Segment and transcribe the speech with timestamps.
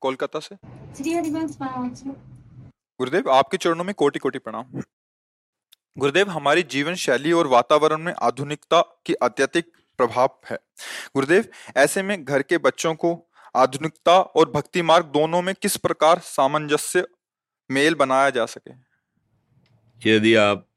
[0.00, 0.56] कोलकाता से?
[0.96, 1.56] श्री हरिवंश
[3.00, 4.64] गुरुदेव आपके चरणों में कोटि कोटि प्रणाम।
[5.98, 10.58] गुरुदेव हमारी जीवन शैली और वातावरण में आधुनिकता की अत्यधिक प्रभाव है।
[11.14, 11.44] गुरुदेव
[11.76, 17.06] ऐसे में घर के बच्चों को आधुनिकता और भक्ति मार्ग दोनों में किस प्रकार सामंजस्य
[17.70, 18.70] मेल बनाया जा सके?
[20.10, 20.68] यदि आप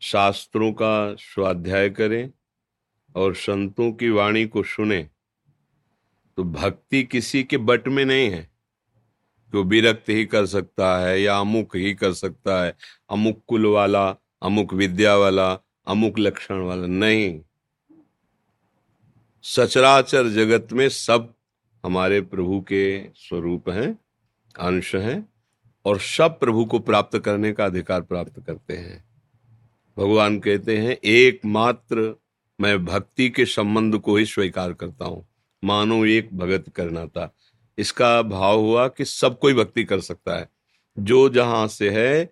[0.00, 2.30] शास्त्रों का स्वाध्याय करें
[3.16, 5.10] और संतों की वाणी को सुने
[6.38, 8.50] तो भक्ति किसी के बट में नहीं है।
[9.52, 12.76] जो विरक्त ही कर सकता है या अमुक ही कर सकता है,
[13.10, 15.52] अमुक कुल वाला, अमुक विद्या वाला,
[15.86, 17.40] अमुक लक्षण वाला, नहीं।
[19.42, 21.34] सचराचर जगत में सब
[21.86, 23.98] हमारे प्रभु के स्वरूप हैं,
[24.60, 25.32] अंश हैं,
[25.84, 29.04] और सब प्रभु को प्राप्त करने का अधिकार प्राप्त करते हैं।
[29.98, 32.20] भगवान कहते हैं एकमात्र
[32.60, 35.28] मैं भक्ति के संबंध को ही स्वीकार करता हूँ।
[35.64, 37.34] मानो एक भगत करना था।
[37.78, 40.48] इसका भाव हुआ कि सब कोई भक्ति कर सकता है।
[40.98, 42.24] जो जहाँ से है,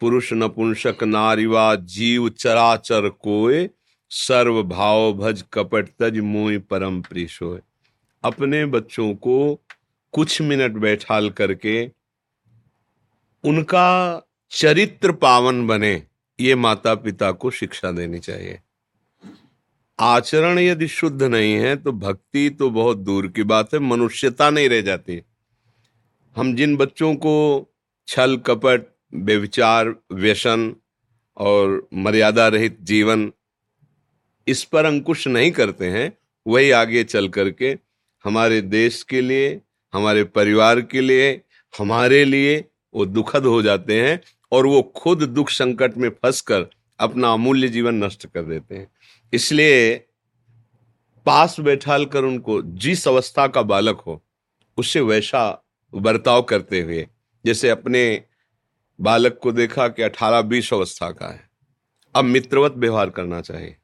[0.00, 3.68] पुरुष नपुंसक, नारीवा, जीव चराचर कोय
[4.10, 7.60] सर्व भाव भज कपट तज मोह परम प्रीशोय
[8.24, 9.60] अपने बच्चों को
[10.12, 11.90] कुछ मिनट बैठाल करके
[13.44, 14.20] उनका
[14.50, 16.02] चरित्र पावन बने,
[16.40, 18.60] ये माता पिता को शिक्षा देनी चाहिए।
[19.98, 24.68] आचरण यदि शुद्ध नहीं है तो भक्ति तो बहुत दूर की बात है, मनुष्यता नहीं
[24.68, 25.20] रह जाती।
[26.36, 27.34] हम जिन बच्चों को
[28.08, 30.74] छल, कपट व्यविचार व्यसन
[31.36, 33.30] और मर्यादा रहित जीवन
[34.46, 36.12] इस पर अंकुश नहीं करते हैं,
[36.46, 37.76] वही आगे चल करके
[38.24, 39.60] हमारे देश के लिए,
[39.94, 41.30] हमारे परिवार के लिए,
[41.74, 44.20] हमारे लिए वो दुखद हो जाते हैं
[44.52, 46.66] और वो खुद दुख संकट में फंसकर
[47.00, 48.86] अपना अमूल्य जीवन नष्ट कर देते हैं।
[49.34, 49.96] इसलिए
[51.26, 54.22] पास बैठाल कर उनको जिस अवस्था का बालक हो
[54.78, 55.64] उससे वैसा
[55.94, 57.06] बर्ताव करते हुए,
[57.44, 58.24] जैसे अपने
[59.00, 61.50] बालक को देखा कि अठारह बीस अवस्था का है।
[62.14, 63.76] अब मित्रवत व्यवहार करना चाहिए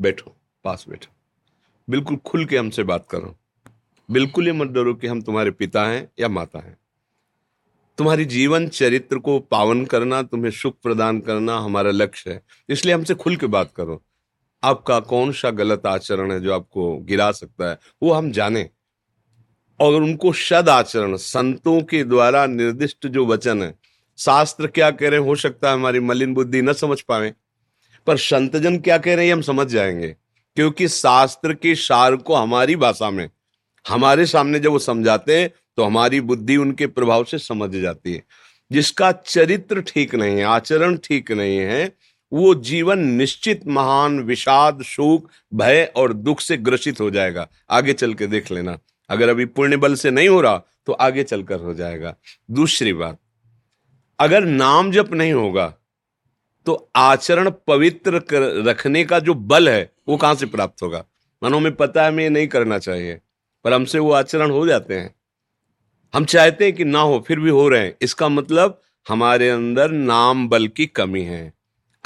[0.00, 1.12] बैठो, पास बैठो।
[1.90, 3.36] बिल्कुल खुल के हमसे बात करो।
[4.10, 6.76] बिल्कुल ये मत डरो कि हम तुम्हारे पिता हैं या माता हैं।
[7.98, 13.14] तुम्हारी जीवन चरित्र को पावन करना, तुम्हें सुख प्रदान करना हमारा लक्ष्य है। इसलिए हमसे
[13.14, 14.02] खुल के बात करो।
[14.64, 18.68] आपका कौन सा गलत आचरण है जो आपको गिरा सकता है, वो हम जाने।
[19.80, 23.74] और उनको सद आचरण, संतों के द्वारा निर्दिष्ट जो वचन है।
[24.18, 25.26] शास्त्र क्या कह रहे हैं?
[25.26, 27.34] हो सकता है हमारी मलिन बुद्धि न समझ पाए
[28.06, 30.16] पर संतजन क्या कह रहे हैं, हम समझ जाएँगे।
[30.56, 33.30] क्योंकि शास्त्र के सार को हमारी भाषा में,
[33.88, 38.22] हमारे सामने जब वो समझाते हैं तो हमारी बुद्धि उनके प्रभाव से समझ जाती है।
[38.72, 41.96] जिसका चरित्र ठीक नहीं है, आचरण ठीक नहीं है
[42.32, 48.14] वो जीवन निश्चित महान, विषाद, शोक, भय और दुख से ग्रसित हो जाएगा। आगे चल
[48.14, 48.78] के देख लेना।
[49.10, 52.14] अगर अभी पुण्य बल से नहीं हो रहा तो आगे चलकर हो जाएगा।
[52.50, 53.18] दूसरी बात,
[54.18, 55.74] अगर नाम जप नहीं होगा
[56.66, 61.04] तो आचरण पवित्र कर, रखने का जो बल है, वो कहाँ से प्राप्त होगा?
[61.42, 63.20] मनो में पता है हमें ये नहीं करना चाहिए,
[63.64, 65.14] पर हमसे वो आचरण हो जाते हैं।
[66.14, 69.90] हम चाहते हैं कि ना हो, फिर भी हो रहे हैं। इसका मतलब हमारे अंदर
[69.90, 71.52] नाम बल की कमी है।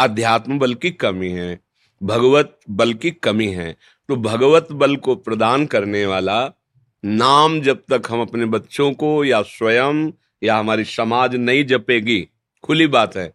[0.03, 1.61] अध्यात्म बल की कमी है,
[2.03, 3.77] भगवत बल की कमी है।
[4.09, 6.53] तो भगवत बल को प्रदान करने वाला
[7.05, 10.13] नाम जब तक हम अपने बच्चों को या स्वयं
[10.43, 12.29] या हमारी समाज नहीं जपेगी,
[12.65, 13.35] खुली बात है।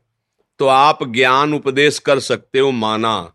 [0.60, 3.34] तो आप ज्ञान उपदेश कर सकते हो, माना।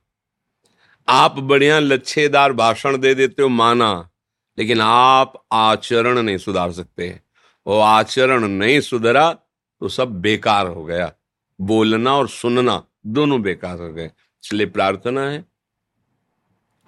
[1.08, 4.10] आप बढ़िया लच्छेदार भाषण दे देते हो, माना।
[4.58, 7.20] लेकिन आप आचरण नहीं सुधार सकते।
[7.66, 9.32] वो आचरण नहीं सुधरा
[9.80, 11.12] तो सब बेकार हो गया।
[11.60, 15.44] बोलना और सुनना। दोनों बेकार हो गए। इसलिए प्रार्थना है,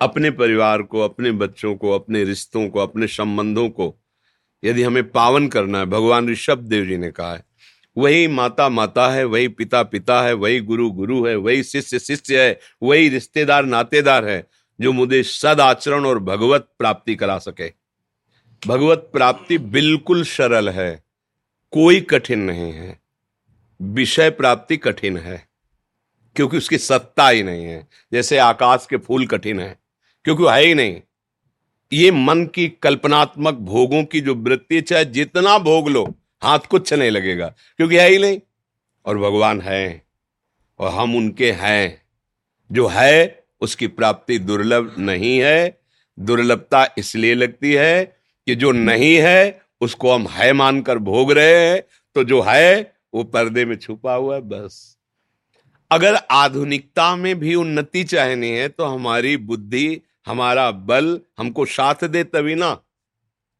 [0.00, 3.94] अपने परिवार को, अपने बच्चों को, अपने रिश्तों को, अपने संबंधों को,
[4.64, 7.44] यदि हमें पावन करना है, भगवान ऋषभ देव जी ने कहा है,
[7.98, 12.44] वही माता माता है, वही पिता पिता है, वही गुरु गुरु है, वही शिष्य शिष्य
[12.44, 14.46] है, वही रिश्तेदार, नातेदार है,
[14.80, 17.72] जो मुझे सद आचरण और भगवत प्राप्ति करा सके।
[18.66, 21.04] भगवत प्राप्ति बिल्कुल सरल है,
[21.72, 22.98] कोई कठिन नहीं है,
[23.82, 25.53] विषय प्राप्ति कठिन है।
[26.36, 29.78] क्योंकि उसकी सत्ता ही नहीं है। जैसे आकाश के फूल कठिन है,
[30.24, 31.00] क्योंकि है ही नहीं।
[31.92, 37.10] ये मन की कल्पनात्मक भोगों की जो वृत्ति चाहे जितना भोग लो, हाथ कुछ नहीं
[37.10, 38.40] लगेगा, क्योंकि है ही नहीं।
[39.06, 40.02] और भगवान है,
[40.78, 42.02] और हम उनके हैं।
[42.72, 45.80] जो है, उसकी प्राप्ति दुर्लभ नहीं है।
[46.18, 48.04] दुर्लभता इसलिए लगती है
[48.46, 51.82] कि जो नहीं है, उसको हम है मानकर भोग रहे हैं।
[52.14, 54.98] तो जो है, वो पर्दे में छुपा हुआ है, बस।
[55.94, 62.22] अगर आधुनिकता में भी उन्नति चाहनी है तो हमारी बुद्धि, हमारा बल हमको साथ दे
[62.24, 62.76] तभी ना।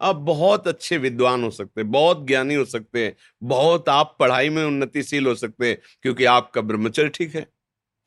[0.00, 4.48] आप बहुत अच्छे विद्वान हो सकते हैं, बहुत ज्ञानी हो सकते हैं, बहुत आप पढ़ाई
[4.48, 7.46] में उन्नतिशील हो सकते हैं, क्योंकि आपका ब्रह्मचर्य ठीक है,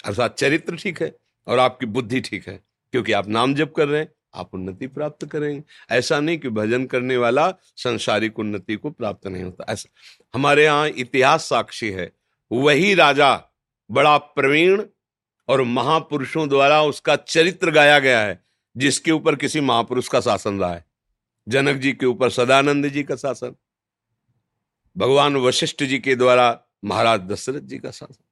[0.04, 1.14] अर्थात चरित्र ठीक है,
[1.48, 2.60] और आपकी बुद्धि ठीक है,
[2.94, 5.64] क्योंकि आप नाम जप कर रहे हैं, आप उन्नति प्राप्त करेंगे।
[5.96, 9.90] ऐसा नहीं कि भजन करने वाला संसारिक उन्नति को प्राप्त नहीं होता। ऐसा,
[10.34, 12.12] हमारे यहाँ इतिहास साक्षी है,
[12.52, 13.36] वही राजा
[13.90, 14.84] बड़ा प्रवीण
[15.50, 18.44] और महापुरुषों द्वारा उसका चरित्र गाया गया है,
[18.76, 20.86] जिसके ऊपर किसी महापुरुष का शासन रहा है।
[21.48, 23.56] जनक जी के ऊपर सदानंद जी का शासन,
[24.96, 28.24] भगवान वशिष्ठ जी के द्वारा महाराज दशरथ जी का शासन,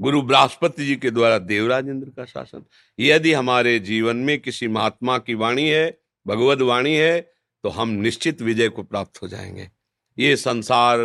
[0.00, 2.64] गुरु बृहस्पति जी के द्वारा देवराज इंद्र का शासन।
[2.98, 7.20] यदि हमारे जीवन में किसी महात्मा की वाणी है, भगवत वाणी है
[7.64, 9.68] तो हम निश्चित विजय को प्राप्त हो जाएँगे।
[10.18, 10.98] ये संसार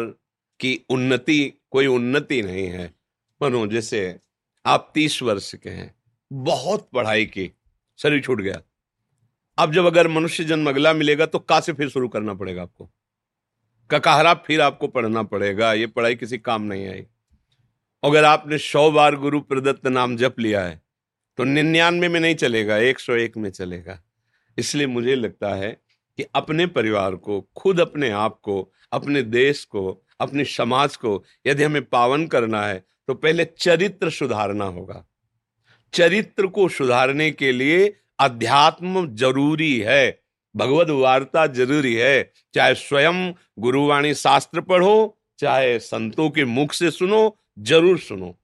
[0.59, 2.93] की उन्नति, कोई उन्नति नहीं है।
[3.41, 4.19] मनो, जैसे
[4.65, 5.93] आप तीस वर्ष के हैं,
[6.31, 7.51] बहुत पढ़ाई की,
[7.99, 8.61] शरीर छूट गया।
[9.57, 12.89] अब जब अगर मनुष्य जन्म अगला मिलेगा तो का से फिर शुरू करना पड़ेगा आपको?
[13.89, 17.05] ककाहरा फिर आपको पढ़ना पड़ेगा, ये पढ़ाई किसी काम नहीं आई।
[18.03, 20.81] अगर आपने सौ बार गुरु प्रदत्त नाम जप लिया है
[21.37, 23.99] तो निन्यानवे में नहीं चलेगा, एक सौ एक में चलेगा।
[24.57, 25.71] इसलिए मुझे लगता है
[26.17, 31.63] कि अपने परिवार को, खुद अपने आप को, अपने देश को, अपने समाज को, यदि
[31.63, 35.03] हमें पावन करना है तो पहले चरित्र सुधारना होगा।
[35.93, 37.87] चरित्र को सुधारने के लिए
[38.19, 40.19] अध्यात्म ज़रूरी है,
[40.55, 47.35] भगवत वार्ता ज़रूरी है। चाहे स्वयं गुरुवाणी शास्त्र पढ़ो, चाहे संतों के मुख से सुनो,
[47.59, 48.35] ज़रूर सुनो।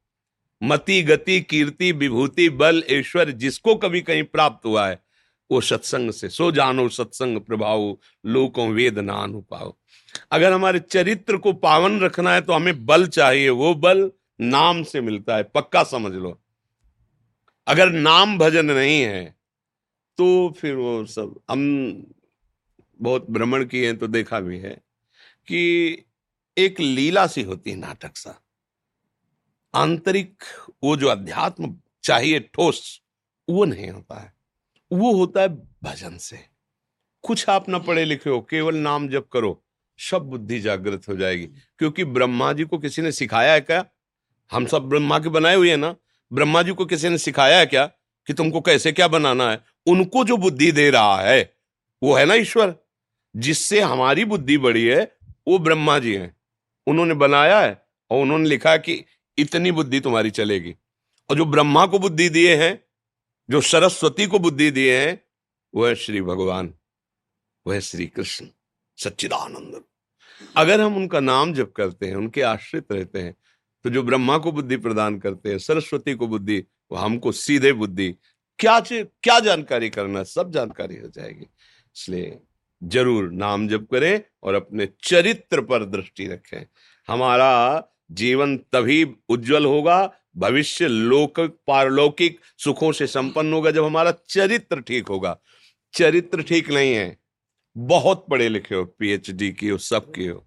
[0.61, 4.99] मति, गति, कीर्ति, विभूति, बल ईश्वर जिसको कभी कहीं प्राप्त हुआ है,
[5.49, 9.75] वो सत्संग से सो जानो, सत्संग प्रभाव, लोकों वेद नान पाओ
[10.31, 15.01] अगर हमारे चरित्र को पावन रखना है तो हमें बल चाहिए, वो बल नाम से
[15.01, 16.39] मिलता है, पक्का समझ लो।
[17.67, 19.23] अगर नाम भजन नहीं है
[20.19, 22.05] तो फिर वो सब, हम
[22.99, 24.73] बहुत भ्रमण किए हैं तो देखा भी है
[25.47, 26.05] कि
[26.57, 28.39] एक लीला सी होती है नाटक सा।
[29.73, 30.43] आंतरिक
[30.83, 33.01] वो जो अध्यात्म चाहिए, ठोस,
[33.49, 34.33] वो नहीं होता है।
[34.91, 35.49] वो होता है
[35.83, 36.39] भजन से।
[37.23, 39.61] कुछ आप ना पढ़े लिखे हो, केवल नाम जप करो,
[39.99, 41.45] सब बुद्धि जागृत हो जाएगी।
[41.79, 43.85] क्योंकि ब्रह्मा जी को किसी ने सिखाया है क्या?
[44.51, 45.95] हम सब ब्रह्मा के बनाए हुए हैं ना?
[46.33, 47.85] ब्रह्मा जी को किसी ने सिखाया है क्या
[48.27, 49.63] कि तुमको कैसे क्या बनाना है?
[49.85, 51.57] उनको जो बुद्धि दे रहा है,
[52.03, 52.75] वो है ना ईश्वर।
[53.35, 56.37] जिससे हमारी बुद्धि बड़ी है, वो ब्रह्मा जी हैं।
[56.87, 59.05] उन्होंने बनाया है और उन्होंने लिखा कि
[59.37, 60.75] इतनी बुद्धि तुम्हारी चलेगी।
[61.29, 62.85] और जो ब्रह्मा को बुद्धि दिए हैं,
[63.49, 65.23] जो सरस्वती को बुद्धि दिए हैं,
[65.75, 66.73] वह श्री भगवान,
[67.67, 68.47] वह श्री कृष्ण
[68.97, 69.83] सच्चिदानंद।
[70.57, 73.35] अगर हम उनका नाम जप करते हैं, उनके आश्रित रहते हैं
[73.85, 76.57] तो जो ब्रह्मा को बुद्धि प्रदान करते हैं, सरस्वती को बुद्धि,
[76.91, 78.09] वो हमको सीधे बुद्धि,
[78.59, 82.39] क्या क्या जानकारी करना सब जानकारी हो जाएगी। इसलिए
[82.81, 86.65] ज़रूर नाम जप करें और अपने चरित्र पर दृष्टि रखें।
[87.09, 94.81] हमारा जीवन तभी उज्जवल होगा, भविष्य लोक, पारलौकिक सुखों से संपन्न होगा जब हमारा चरित्र
[94.81, 95.37] ठीक होगा।
[95.93, 97.17] चरित्र ठीक नहीं है,
[97.75, 100.45] बहुत पढ़े लिखे हो पीएचडी की हो, सब की हो।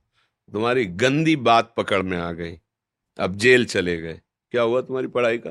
[0.52, 2.58] तुम्हारी गंदी बात पकड़ में आ गई।
[3.18, 4.20] अब जेल चले गए।
[4.50, 5.50] क्या हुआ तुम्हारी पढ़ाई का?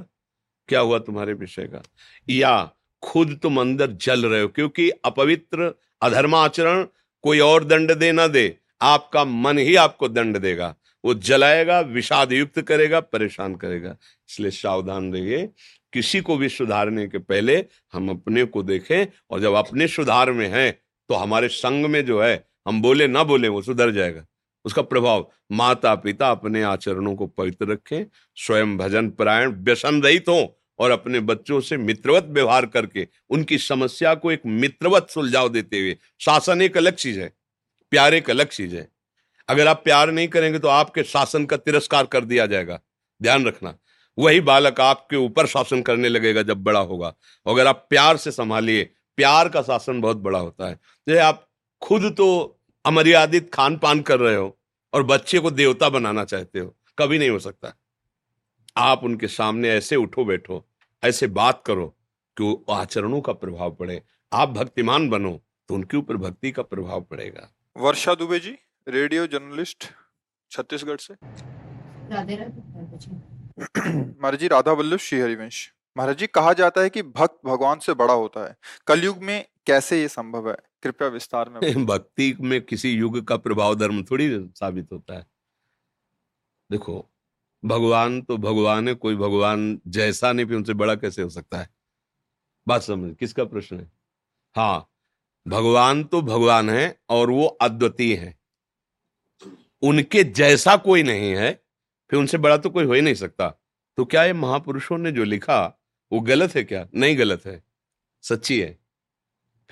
[0.67, 1.83] क्या हुआ तुम्हारे विषय का?
[2.29, 2.71] या
[3.03, 4.47] खुद तुम अंदर जल रहे हो?
[4.47, 6.86] क्योंकि अपवित्र अधर्माचरण
[7.21, 12.31] कोई और दंड दे ना दे, आपका मन ही आपको दंड देगा। वो जलाएगा विषाद
[12.31, 13.95] युक्त करेगा, परेशान करेगा।
[14.29, 15.50] इसलिए सावधान रहिए।
[15.93, 20.47] किसी को भी सुधारने के पहले हम अपने को देखें और जब अपने सुधार में
[20.47, 20.71] हैं
[21.09, 24.25] तो हमारे संग में जो है, हम बोले ना बोले, वो सुधर जाएगा।
[24.67, 28.05] उसका प्रभाव माता पिता अपने आचरणों को पवित्र रखें,
[28.38, 34.13] स्वयं भजन परायण व्यसन रहित हो और अपने बच्चों से मित्रवत व्यवहार करके उनकी समस्या
[34.15, 37.31] को एक मित्रवत सुलझाव देते हुए, शासन एक अलग चीज़ है,
[37.91, 38.88] प्यार एक अलग चीज़ है।
[39.50, 42.79] अगर आप प्यार नहीं करेंगे तो आपके शासन का तिरस्कार कर दिया जाएगा।
[43.21, 43.74] ध्यान रखना,
[44.17, 47.13] वही बालक आपके ऊपर शासन करने लगेगा जब बड़ा होगा।
[47.45, 48.83] अगर आप प्यार से संभालिए,
[49.17, 51.43] प्यार का शासन बहुत बड़ा होता है। तो आप
[51.81, 52.56] खुद तो
[52.88, 54.58] अमर्यादित खान पान कर रहे हो
[54.94, 57.74] और बच्चे को देवता बनाना चाहते हो कभी नहीं हो सकता।
[58.77, 60.65] आप उनके सामने ऐसे उठो बैठो
[61.03, 61.96] ऐसे बात करो
[62.38, 64.01] कि आचरणों का प्रभाव पड़े।
[64.32, 69.84] आप भक्तिमान बनो तो उनके ऊपर भक्ति का प्रभाव पड़ेगा। वर्षा दुबे जी रेडियो जर्नलिस्ट
[70.51, 71.13] छत्तीसगढ़ से।
[74.22, 77.94] महाराज जी राधा वल्लभ श्री हरिवंश महाराज जी कहा जाता है कि भक्त भगवान से
[77.94, 78.56] बड़ा होता है।
[78.88, 80.57] कलयुग में कैसे ये संभव है?
[80.83, 85.27] कृपया विस्तार में भक्ति में किसी युग का प्रभाव धर्म थोड़ी साबित होता है।
[86.71, 87.09] देखो,
[87.65, 91.69] भगवान तो भगवान है, कोई भगवान जैसा नहीं भी उनसे बड़ा कैसे हो सकता है?
[92.67, 93.91] बात समझ, किसका प्रश्न है?
[94.55, 94.89] हाँ
[95.47, 98.38] भगवान तो भगवान है और वो अद्वितीय है।
[99.81, 101.63] उनके जैसा कोई नहीं है,
[102.09, 103.50] फिर उनसे बड़ा तो कोई हो ही नहीं सकता।
[103.97, 105.79] तो क्या ये महापुरुषों ने जो लिखा,
[106.12, 106.88] वो गलत है क्या?
[106.95, 107.63] नहीं गलत है।
[108.21, 108.87] सच्ची है।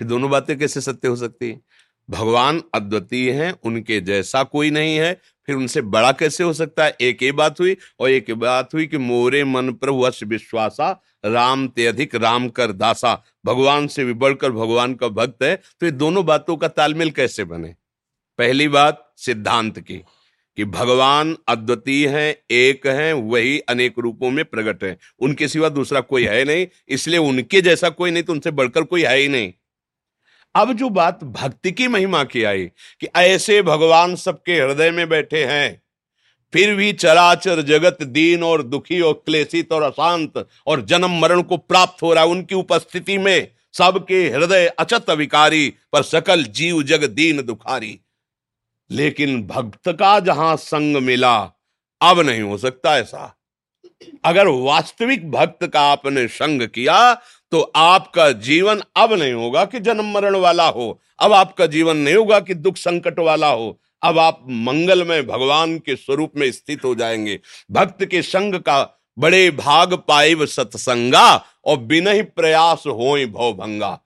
[0.00, 1.60] फिर दोनों बातें कैसे सत्य हो सकती है?
[2.08, 5.12] भगवान अद्वितीय हैं, उनके जैसा कोई नहीं है,
[5.48, 6.96] फिर उनसे बड़ा कैसे हो सकता है?
[7.00, 10.90] एक ही बात हुई और एक बात हुई कि मोरे मन प्रभु अश विश्वासा,
[11.24, 13.14] राम ते अधिक, राम कर दासा।
[13.46, 17.44] भगवान से भी बढ़कर भगवान का भक्त है तो ये दोनों बातों का तालमेल कैसे
[17.44, 17.74] बने?
[18.38, 19.96] पहली बात, सिद्धांत की,
[20.58, 26.00] कि भगवान अद्वितीय हैं, एक हैं, वही अनेक रूपों में प्रकट है। उनके सिवा दूसरा
[26.02, 29.52] कोई है नहीं, इसलिए उनके जैसा कोई नहीं तो उनसे बढ़कर कोई है ही नहीं।
[30.56, 32.64] अब जो बात भक्ति की महिमा की आई
[33.00, 35.82] कि ऐसे भगवान सबके हृदय में बैठे हैं,
[36.52, 41.56] फिर भी चराचर जगत दीन और दुखी और क्लेशित और अशांत और जन्म मरण को
[41.56, 47.04] प्राप्त हो रहा है उनकी उपस्थिति में सबके हृदय अचत विकारी पर सकल जीव जग
[47.04, 47.98] दीन दुखारी।
[48.90, 51.36] लेकिन भक्त का जहाँ संग मिला,
[52.00, 53.32] अब नहीं हो सकता ऐसा।
[54.24, 56.98] अगर वास्तविक भक्त का आपने संग किया
[57.50, 62.14] तो आपका जीवन अब नहीं होगा कि जन्म मरण वाला हो। अब आपका जीवन नहीं
[62.14, 66.84] होगा कि दुख संकट वाला हो। अब आप मंगल में भगवान के स्वरूप में स्थित
[66.84, 73.26] हो जाएँगे। भक्त के संग का बड़े भाग पाइब सत्संगा और बिना ही प्रयास हो
[73.26, 74.00] भव भंगा।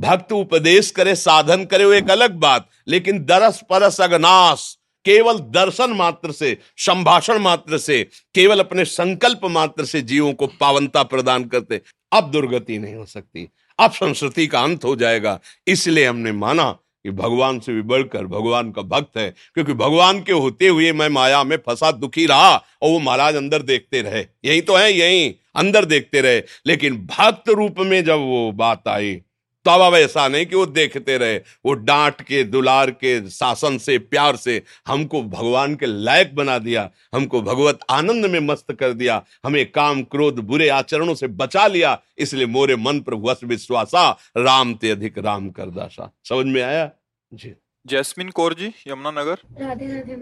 [0.00, 4.75] भक्त उपदेश करे, साधन करे, वो एक अलग बात। लेकिन दरस परस अगनाश
[5.06, 11.02] केवल दर्शन मात्र से, संभाषण मात्र से, केवल अपने संकल्प मात्र से जीवों को पावनता
[11.02, 11.80] प्रदान करते,
[12.12, 13.48] अब दुर्गति नहीं हो सकती।
[13.78, 18.70] अब संस्कृति का अंत हो जाएगा। इसलिए हमने माना कि भगवान से भी बढ़कर भगवान
[18.72, 22.90] का भक्त है, क्योंकि भगवान के होते हुए मैं माया में फंसा दुखी रहा और
[22.90, 27.74] वो महाराज अंदर देखते रहे। यही तो है, यही, अंदर देखते रहे। लेकिन भक्त रूप
[27.78, 29.20] में जब वो बात आई
[29.66, 33.98] तो अब ऐसा नहीं कि वो देखते रहे वो डांट के दुलार के शासन से
[33.98, 39.22] प्यार से हमको भगवान के लायक बना दिया हमको भगवत आनंद में मस्त कर दिया
[39.44, 44.74] हमें काम क्रोध बुरे आचरणों से बचा लिया इसलिए मोरे मन पर वस विश्वासा राम
[44.74, 46.90] ते अधिक राम कर दासा। समझ में आया?
[47.32, 47.54] जी।
[47.86, 50.14] जैस्मिन कौर जी यमुनानगर। राधे राधे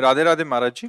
[0.00, 0.88] राधे राधे महाराज जी।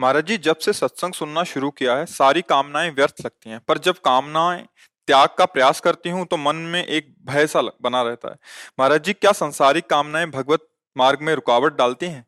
[0.00, 3.78] महाराज जी जब से सत्संग सुनना शुरू किया है सारी कामनाएँ व्यर्थ लगती हैं पर
[3.78, 4.64] जब कामनाएँ
[5.08, 8.36] त्याग का प्रयास करती हूँ तो मन में एक भय सा बना रहता है।
[8.80, 12.26] महाराज जी, क्या संसारिक कामनाएँ भगवत मार्ग में रुकावट डालती हैं?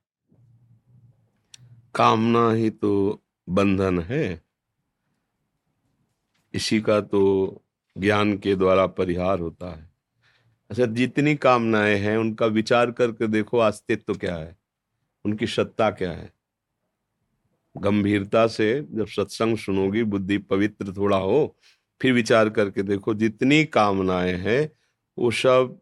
[1.94, 4.42] कामना ही तो बंधन है।
[6.54, 7.20] इसी का तो
[7.98, 9.90] ज्ञान के द्वारा परिहार होता है।
[10.70, 14.56] अच्छा जितनी कामनाएँ हैं, उनका विचार करके देखो, अस्तित्व तो क्या है?
[15.24, 16.32] उनकी सत्ता क्या है?
[17.76, 21.56] गंभीरता से जब सत्संग सुनोगी, बुद्धि पवित्र थोड़ा हो
[22.00, 24.70] फिर विचार करके देखो, जितनी कामनाएँ हैं,
[25.18, 25.78] वो सब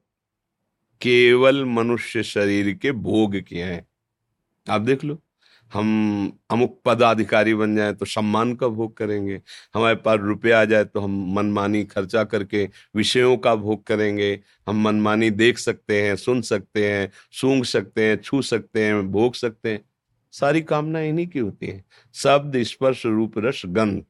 [1.01, 3.87] केवल मनुष्य शरीर के भोग के हैं।
[4.67, 5.19] आप देख लो,
[5.73, 9.41] हम अमुक पदाधिकारी बन जाए तो सम्मान का भोग करेंगे,
[9.75, 12.65] हमारे पास रुपये आ जाए तो हम मनमानी खर्चा करके
[12.97, 14.33] विषयों का भोग करेंगे,
[14.67, 19.35] हम मनमानी देख सकते हैं, सुन सकते हैं, सूंघ सकते हैं, छू सकते हैं, भोग
[19.35, 19.85] सकते हैं।
[20.35, 21.85] सारी कामना इन्हीं की होती है।
[22.15, 24.05] शब्द स्पर्श रूप रस गंध।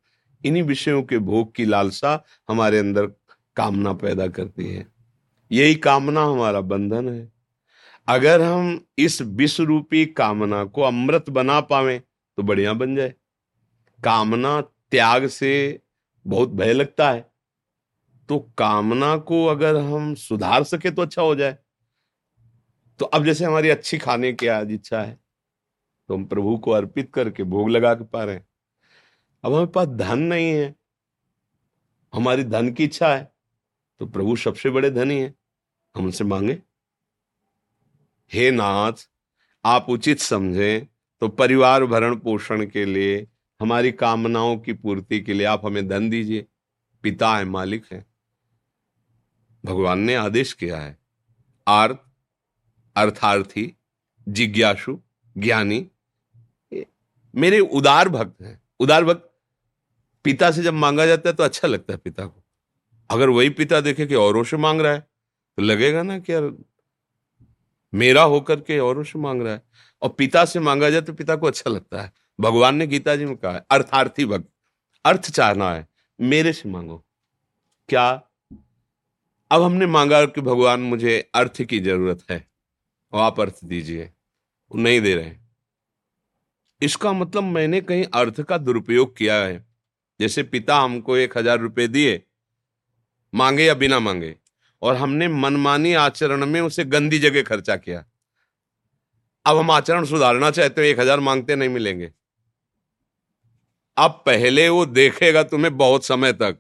[0.45, 3.07] इन्हीं विषयों के भोग की लालसा हमारे अंदर
[3.57, 4.87] कामना पैदा करती है।
[5.51, 7.33] यही कामना हमारा बंधन है।
[8.09, 11.99] अगर हम इस विश्व रूपी कामना को अमृत बना पावे
[12.39, 13.15] तो बढ़िया बन जाए।
[14.01, 15.81] कामना त्याग से
[16.27, 17.27] बहुत भय लगता है।
[18.29, 21.57] तो कामना को अगर हम सुधार सके तो अच्छा हो जाए।
[23.01, 25.19] तो अब जैसे हमारी अच्छी खाने की आज इच्छा है
[26.09, 28.48] तो हम प्रभु को अर्पित करके भोग लगा के पा रहे हैं।
[29.45, 30.75] अब हमारे पास धन नहीं है।
[32.13, 33.33] हमारी धन की इच्छा है
[34.01, 35.35] तो प्रभु सबसे बड़े धनी है।
[35.95, 36.63] हम उनसे मांगे।
[38.33, 38.93] हे नाथ,
[39.65, 40.87] आप उचित समझें
[41.23, 43.27] तो परिवार भरण पोषण के लिए,
[43.61, 46.47] हमारी कामनाओं की पूर्ति के लिए आप हमें धन दीजिए।
[47.05, 48.07] पिता है, मालिक है।
[49.65, 50.99] भगवान ने आदेश किया है।
[51.67, 51.99] आर्थ
[52.97, 53.75] अर्थार्थी,
[54.29, 54.99] जिज्ञासु,
[55.37, 55.91] ज्ञानी
[57.35, 59.28] मेरे उदार भक्त हैं। उदार भक्त
[60.29, 62.43] पिता से जब मांगा जाता है तो अच्छा लगता है पिता को।
[63.11, 66.51] अगर वही पिता देखे कि औरों से मांग रहा है तो लगेगा ना कि यार
[67.93, 69.63] मेरा होकर के औरों से मांग रहा है।
[70.03, 73.25] और पिता से मांगा जाए तो पिता को अच्छा लगता है। भगवान ने गीता जी
[73.25, 74.49] में कहा है, अर्थार्थी भक्त,
[75.05, 75.87] अर्थ चाहना है,
[76.21, 77.05] मेरे से मांगो।
[77.89, 78.09] क्या?
[79.51, 82.47] अब हमने मांगा कि भगवान मुझे अर्थ की ज़रूरत है,
[83.13, 84.11] और आप अर्थ दीजिए।
[84.71, 85.33] नहीं दे रहे।
[86.83, 89.68] इसका मतलब मैंने कहीं अर्थ का दुरुपयोग किया है।
[90.21, 92.21] जैसे पिता हमको एक हज़ार रुपये दिए,
[93.33, 94.35] मांगे या बिना मांगे,
[94.83, 98.05] और हमने मनमानी आचरण में उसे गंदी जगह खर्चा किया।
[99.47, 102.11] अब हम आचरण सुधारना चाहते हो, एक हज़ार मांगते नहीं मिलेंगे।
[103.97, 106.59] अब पहले वो देखेगा तुम्हें बहुत समय तक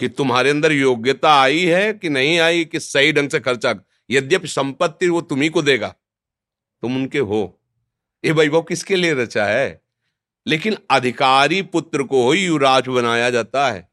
[0.00, 3.74] कि तुम्हारे अंदर योग्यता आई है कि नहीं आई, कि सही ढंग से खर्चा
[4.10, 5.88] यद्यपि संपत्ति वो तुम्ही को देगा।
[6.82, 7.60] तुम उनके हो।
[8.24, 9.83] ये वैभव किसके लिए रचा है?
[10.46, 13.88] लेकिन अधिकारी पुत्र को ही युवराज बनाया जाता है।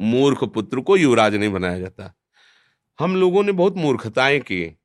[0.00, 2.14] मूर्ख पुत्र को युवराज नहीं बनाया जाता।
[2.98, 4.78] हम लोगों ने बहुत मूर्खताएँ की।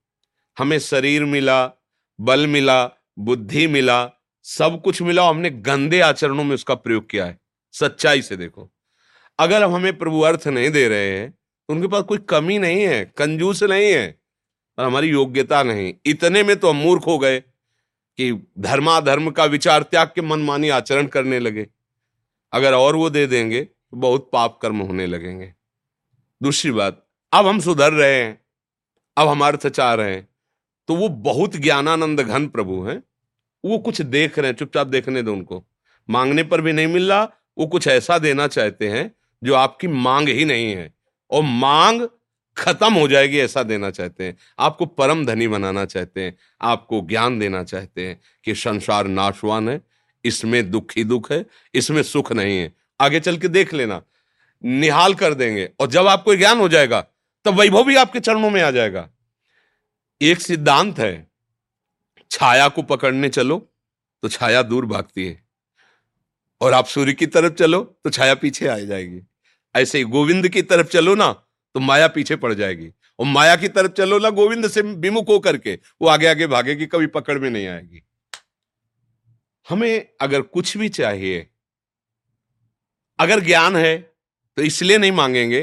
[0.58, 1.72] हमें शरीर मिला,
[2.20, 2.86] बल मिला,
[3.20, 4.10] बुद्धि मिला,
[4.44, 7.40] सब कुछ मिला हमने गंदे आचरणों में उसका प्रयोग किया है।
[7.74, 8.72] सच्चाई से देखो।
[9.40, 12.82] अगर हम हमें प्रभु अर्थ नहीं दे रहे हैं तो उनके पास कोई कमी नहीं
[12.82, 14.20] है, कंजूस नहीं है
[14.78, 17.44] और हमारी योग्यता नहीं। इतने में तो हम मूर्ख हो गए।
[18.20, 21.68] कि धर्माधर्म का विचार त्याग के मनमानी आचरण करने लगे।
[22.54, 25.54] अगर और वो दे देंगे तो बहुत पाप कर्म होने लगेंगे।
[26.42, 28.42] दूसरी बात, अब हम सुधर रहे हैं,
[29.18, 30.28] अब हम अर्थ चाह रहे हैं
[30.90, 33.02] तो वो बहुत ज्ञानानंद घन प्रभु हैं।
[33.64, 35.64] वो कुछ देख रहे हैं, चुपचाप देखने दो उनको।
[36.10, 37.24] मांगने पर भी नहीं मिल रहा,
[37.58, 40.94] वो कुछ ऐसा देना चाहते हैं, जो आपकी मांग ही नहीं है।
[41.32, 42.08] और मांग
[42.58, 47.40] खत्म हो जाएगी, ऐसा देना चाहते हैं। आपको परम धनी बनाना चाहते हैं, आपको ज्ञान
[47.40, 49.82] देना चाहते हैं कि संसार नाशवान है,
[50.26, 54.02] इसमें दुख ही दुख है, इसमें सुख नहीं है। आगे चल के देख लेना,
[54.64, 57.02] निहाल कर देंगे और जब आपको ज्ञान हो जाएगा,
[57.46, 59.10] तब वैभव भी आपके चरणों में आ जाएगा।
[60.22, 61.28] एक सिद्धांत है,
[62.32, 63.58] छाया को पकड़ने चलो
[64.24, 65.42] तो छाया दूर भागती है
[66.62, 69.22] और आप सूर्य की तरफ़ चलो तो छाया पीछे आ जाएगी।
[69.76, 71.30] ऐसे ही गोविंद की तरफ़ चलो ना
[71.76, 75.58] तो माया पीछे पड़ जाएगी। और माया की तरफ़ चलो ना, गोविंद से विमुख होकर
[75.58, 78.04] के, वो आगे आगे भागेगी, कभी पकड़ में नहीं आएगी।
[79.68, 81.48] हमें अगर कुछ भी चाहिए,
[83.20, 83.98] अगर ज्ञान है
[84.58, 85.62] तो इसलिए नहीं मांगेंगे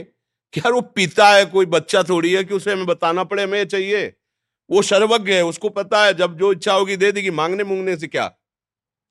[0.54, 3.64] कि यार वो पिता है, कोई बच्चा थोड़ी है कि उसे हमें बताना पड़े, हमें
[3.66, 4.06] चाहिए।
[4.70, 8.06] वो सर्वज्ञ है, उसको पता है, जब जो इच्छा होगी दे देगी, मांगने मूंगने से
[8.06, 8.30] क्या?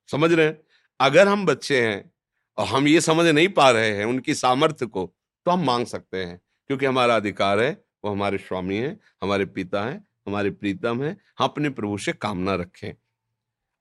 [0.10, 0.62] समझ रहे हैं?
[1.00, 2.12] अगर हम बच्चे हैं
[2.58, 5.06] और हम ये समझ नहीं पा रहे हैं उनकी सामर्थ्य को
[5.46, 7.72] तो हम मांग सकते हैं। क्योंकि हमारा अधिकार है,
[8.06, 12.56] वो हमारे स्वामी हैं, हमारे पिता हैं, हमारे प्रीतम हैं, हम अपने प्रभु से कामना
[12.56, 12.94] रखें।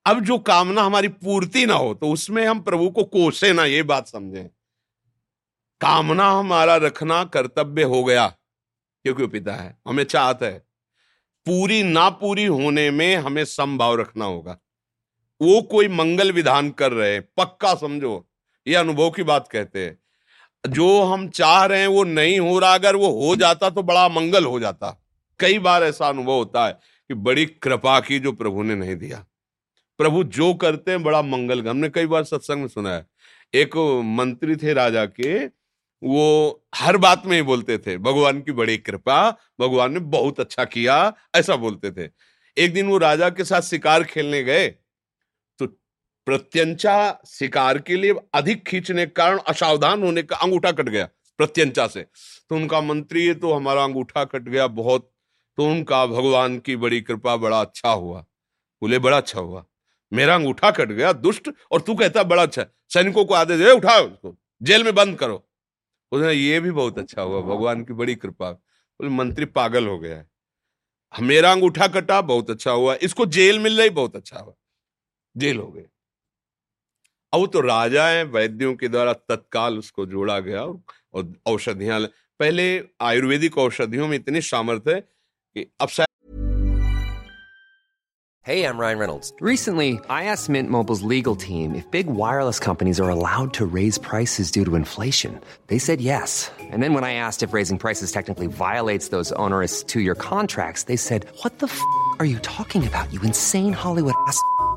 [0.06, 3.82] अब जो कामना हमारी पूर्ति ना हो तो उसमें हम प्रभु को कोसे ना, ये
[3.82, 4.48] बात समझें।
[5.80, 8.26] कामना हमारा रखना कर्तव्य हो गया,
[9.04, 10.58] क्योंकि वो पिता है, हमें चाहता है।
[11.46, 14.58] पूरी ना पूरी होने में हमें संभाव रखना होगा।
[15.40, 18.28] वो कोई मंगल विधान कर रहे पक्का समझो,
[18.66, 19.98] ये अनुभव की बात कहते हैं।
[20.64, 24.08] जो हम चाह रहे हैं वो नहीं हो रहा, अगर वो हो जाता तो बड़ा
[24.08, 24.98] मंगल हो जाता।
[25.40, 26.72] कई बार ऐसा अनुभव होता है
[27.10, 29.24] कि बड़ी कृपा की जो प्रभु ने नहीं दिया।
[29.98, 33.06] प्रभु जो करते हैं, बड़ा मंगल हमने कई बार सत्संग में सुना है,
[33.54, 35.44] एक मंत्री थे राजा के,
[36.02, 40.64] वो हर बात में ही बोलते थे, भगवान की बड़ी कृपा, भगवान ने बहुत अच्छा
[40.64, 42.10] किया, ऐसा बोलते थे।
[42.56, 44.74] एक दिन वो राजा के साथ शिकार खेलने गए
[46.26, 51.08] प्रत्यंचा शिकार के लिए अधिक खींचने के कारण असावधान होने का अंगूठा कट गया,
[51.38, 55.08] प्रत्यंचा से। तो उनका मंत्री तो हमारा अंगूठा कट गया बहुत
[55.58, 58.20] तो उनका भगवान की बड़ी कृपा बड़ा अच्छा हुआ।
[58.82, 59.64] बोले, बड़ा अच्छा हुआ।
[60.12, 64.02] मेरा अंगूठा कट गया, दुष्ट, और तू कहता बड़ा अच्छा। सैनिकों को आदेश दे उठाओ
[64.02, 65.36] उसको, जेल में बंद करो।
[66.12, 70.16] उसने ये भी बहुत अच्छा हुआ, भगवान की बड़ी कृपा। बोले, मंत्री पागल हो गया
[70.16, 70.26] है।
[71.14, 74.54] मेरा अंगूठा कटा, बहुत अच्छा हुआ। इसको जेल मिल रही बहुत अच्छा हुआ।
[75.36, 75.86] जेल हो गए।
[77.34, 82.00] अब वो तो राजा है वैद्यों के द्वारा तत्काल उसको जोड़ा गया और औषधियाँ
[82.38, 82.64] पहले
[83.02, 85.88] आयुर्वेदिक औषधियों में इतनी सामर्थ्य है कि अब
[88.44, 89.32] Hey, I'm Ryan Reynolds.
[89.40, 93.98] Recently, I asked Mint Mobile's legal team if big wireless companies are allowed to raise
[93.98, 95.38] prices due to inflation.
[95.68, 96.50] They said yes.
[96.58, 100.96] And then when I asked if raising prices technically violates those onerous two-year contracts, they
[100.96, 101.80] said, "What the f***
[102.18, 103.12] are you talking about?
[103.12, 104.42] You insane Hollywood ass."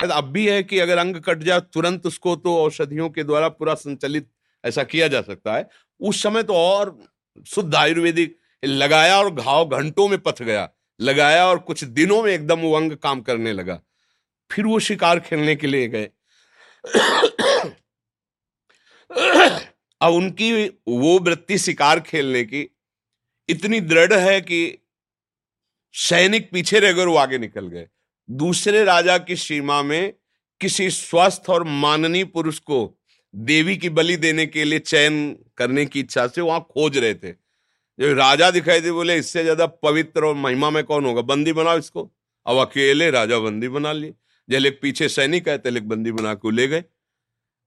[0.00, 3.74] अब भी है कि अगर अंग cut जाए, तुरंत उसको तो औषधियों के द्वारा पूरा
[3.74, 4.28] संचालित
[4.64, 5.68] ऐसा किया जा सकता है।
[6.00, 6.98] उस समय तो और
[7.46, 10.68] शुद्ध आयुर्वेदिक लगाया और घाव घंटों में पथ गया,
[11.00, 13.80] लगाया और कुछ दिनों में एकदम वो अंग काम करने लगा।
[14.50, 16.10] फिर वो शिकार खेलने के लिए गए।
[20.00, 22.68] अब उनकी वो वृत्ति शिकार खेलने की
[23.48, 24.78] इतनी दृढ़ है कि
[25.94, 27.88] सैनिक पीछे रह गए वो आगे निकल गए।
[28.28, 30.12] दूसरे राजा की सीमा में
[30.60, 32.98] किसी स्वस्थ और माननीय पुरुष को
[33.34, 37.32] देवी की बलि देने के लिए चयन करने की इच्छा से वहाँ खोज रहे थे।
[37.98, 41.22] जो राजा दिखाई दे, बोले, इससे ज़्यादा पवित्र और महिमा में कौन होगा?
[41.22, 42.10] बंदी बनाओ इसको।
[42.46, 44.14] अब अकेले राजा बंदी बना लिए।
[44.48, 46.84] जल एक पीछे सैनिक है तिलक बंदी बना के ले गए।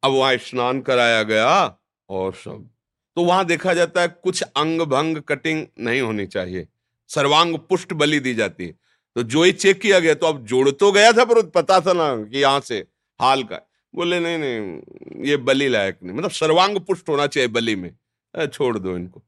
[0.04, 2.69] अब वहाँ स्नान कराया गया और सब।
[3.17, 6.67] तो वहाँ देखा जाता है कुछ अंग भंग कटिंग नहीं होनी चाहिए।
[7.10, 8.74] सर्वांग पुष्ट बलि दी जाती है।
[9.15, 11.93] तो जो ही चेक किया गया तो अब जोड़ तो गया था, पर पता था
[11.93, 12.78] ना कि यहाँ से
[13.19, 13.60] हाल का।
[13.95, 17.91] बोले, नहीं नहीं, ये बलि लायक नहीं। मतलब सर्वांग पुष्ट होना चाहिए बलि में।
[18.48, 19.24] छोड़ दो इनको।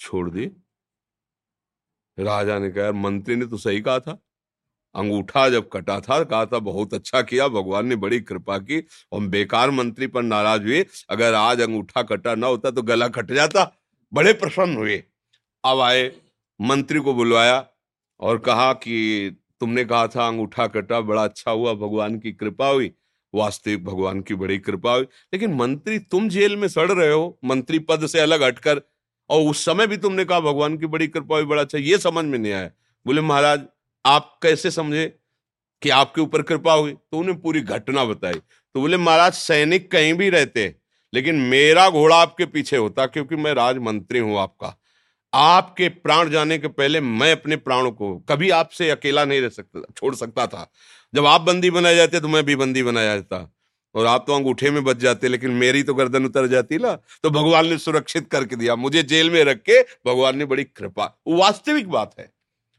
[0.00, 0.50] छोड़ दी
[2.18, 4.18] राजा ने कहा मंत्री ने तो सही कहा था।
[4.94, 9.20] अंगूठा जब कटा था, कहा था, बहुत अच्छा किया, भगवान ने बड़ी कृपा की। और
[9.20, 13.64] बेकार मंत्री पर नाराज़ हुए। अगर आज अंगूठा कटा ना होता तो गला कट जाता।
[14.12, 15.02] बड़े प्रसन्न हुए।
[15.64, 16.12] अब आए,
[16.60, 17.58] मंत्री को बुलवाया।
[18.20, 22.92] और कहा कि तुमने कहा था अंगूठा कटा, बड़ा अच्छा हुआ, भगवान की कृपा हुई।
[23.34, 27.78] वास्तविक भगवान की बड़ी कृपा हुई। लेकिन मंत्री तुम जेल में सड़ रहे हो, मंत्री
[27.78, 28.80] पद से अलग हटकर,
[29.30, 32.24] और उस समय भी तुमने कहा भगवान की बड़ी कृपा हुई, बड़ा अच्छा ये समझ
[32.24, 32.70] में नहीं आया।
[33.06, 33.60] बोले, महाराज,
[34.06, 35.18] आप कैसे समझे
[35.82, 36.92] कि आपके ऊपर कृपा हुई?
[36.92, 40.74] तो उन्हें पूरी घटना बताई। तो बोले, महाराज, सैनिक कहीं भी रहते,
[41.14, 44.78] लेकिन मेरा घोड़ा आपके पीछे होता, क्योंकि मैं राजमंत्री हूँ आपका।
[45.32, 49.80] आपके प्राण जाने के पहले मैं अपने प्राणों को कभी आपसे अकेला नहीं रह सकता,
[49.96, 50.70] छोड़ सकता था।
[51.14, 53.50] जब आप बंदी बनाए जाते तो मैं भी बंदी बनाया जाता
[53.94, 57.30] और आप तो अंगूठे में बच जाते, लेकिन मेरी तो गर्दन उतर जाती ना तो
[57.30, 61.88] भगवान ने सुरक्षित करके दिया। मुझे जेल में रख के भगवान ने बड़ी कृपा। वास्तविक
[61.88, 62.30] बात है।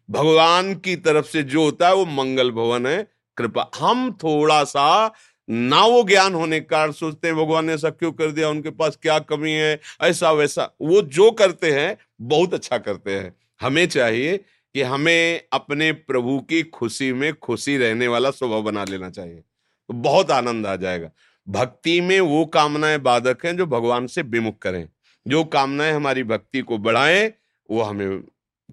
[0.09, 3.07] भगवान की तरफ़ से जो होता है वो मंगल भवन है,
[3.38, 5.13] कृपा। हम थोड़ा सा
[5.49, 8.69] ना वो ज्ञान होने के कारण सोचते हैं, भगवान ने ऐसा क्यों कर दिया, उनके
[8.71, 13.88] पास क्या कमी है ऐसा वैसा वो जो करते हैं बहुत अच्छा करते हैं। हमें
[13.88, 19.36] चाहिए कि हमें अपने प्रभु की खुशी में खुशी रहने वाला स्वभाव बना लेना चाहिए।
[19.36, 21.10] तो बहुत आनंद आ जाएगा।
[21.49, 24.89] भक्ति में वो कामनाएँ बाधक हैं जो भगवान से विमुख करें।
[25.27, 27.34] जो कामनाएँ हमारी भक्ति को बढ़ाएँ,
[27.71, 28.21] वो हमें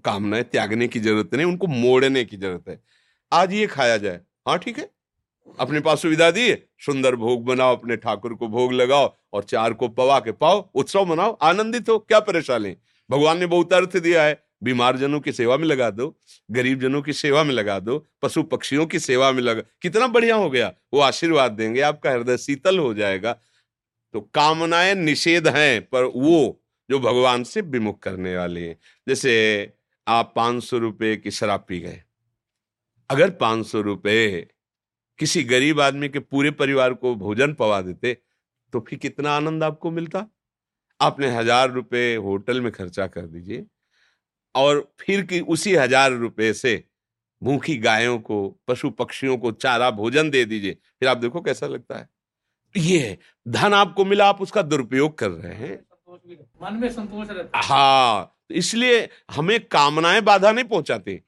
[0.04, 2.80] कामनाएँ त्यागने की ज़रूरत नहीं, उनको मोड़ने की ज़रूरत है।
[3.32, 4.90] आज ये खाया जाए। हाँ ठीक है?
[5.60, 6.52] अपने पास सुविधा दी
[6.86, 11.04] सुंदर भोग बनाओ, अपने ठाकुर को भोग लगाओ और चार को पवा के पाओ, उत्सव
[11.04, 12.76] मनाओ, आनंदित हो, क्या परेशानी?
[13.10, 16.14] भगवान ने बहुत अर्थ दिया है बीमार जनों की सेवा में लगा दो
[16.50, 20.36] गरीब जनों की सेवा में लगा दो पशु पक्षियों की सेवा में लगा, कितना बढ़िया
[20.36, 23.32] हो गया, वो आशीर्वाद देंगे, आपका हृदय शीतल हो जाएगा।
[24.14, 29.72] तो कामनाएँ निषेध हैं, पर वो जो भगवान से विमुख करने वाले हैं, जैसे
[30.06, 32.02] आप पाँच सौ रुपये की शराब पी गए।
[33.10, 34.46] अगर पाँच सौ रुपये
[35.18, 38.16] किसी गरीब आदमी के पूरे परिवार को भोजन पवा देते
[38.72, 40.26] तो फिर कितना आनंद आपको मिलता?
[41.00, 43.64] आपने हज़ार रुपए होटल में खर्चा कर दीजिए
[44.54, 46.82] और फिर कि उसी हज़ार रुपए से
[47.42, 51.98] भूखी गायों को पशु पक्षियों को चारा भोजन दे दीजिए फिर आप देखो कैसा लगता
[51.98, 52.08] है।
[52.74, 55.78] ये है धन आपको मिला आप उसका दुरुपयोग कर रहे हैं।
[56.62, 61.20] मन में संतोष रहता हाँ इसलिए हमें कामनाएँ बाधा नहीं पहुंचाती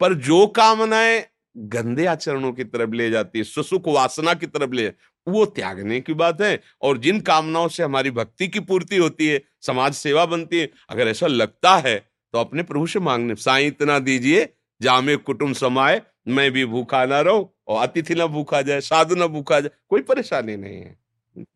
[0.00, 1.20] पर जो कामनाएँ
[1.58, 4.86] गंदे आचरणों की तरफ़ ले जाती है, सुसुख वासना की तरफ़ ले
[5.26, 9.40] वो त्यागने की बात है। और जिन कामनाओं से हमारी भक्ति की पूर्ति होती है,
[9.60, 11.98] समाज सेवा बनती है, अगर ऐसा लगता है
[12.34, 14.48] तो अपने प्रभु से मांगने, साई इतना दीजिए,
[14.80, 19.26] जामे कुटुंब समाये, मैं भी भूखा ना रहूँ और अतिथि ना भूखा जाए, साधु ना
[19.26, 20.96] भूखा जाए, कोई परेशानी नहीं है।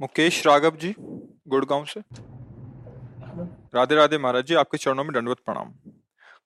[0.00, 2.00] मुकेश राघव जी, गुड़गांव से।
[3.74, 5.72] राधे राधे महाराज जी, आपके चरणों में दंडवत प्रणाम।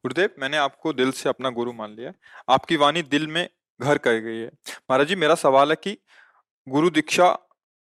[0.06, 2.12] गुरुदेव, मैंने आपको दिल से अपना गुरु मान लिया
[2.48, 3.48] आपकी वाणी दिल में
[3.80, 5.98] घर कर गई है। महाराज जी, मेरा सवाल है कि
[6.68, 7.38] गुरु दीक्षा